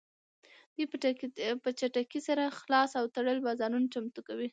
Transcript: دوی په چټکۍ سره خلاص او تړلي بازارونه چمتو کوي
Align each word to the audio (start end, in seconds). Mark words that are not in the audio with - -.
دوی 0.75 1.53
په 1.63 1.69
چټکۍ 1.79 2.19
سره 2.27 2.43
خلاص 2.59 2.91
او 2.99 3.05
تړلي 3.15 3.41
بازارونه 3.47 3.87
چمتو 3.93 4.19
کوي 4.27 4.47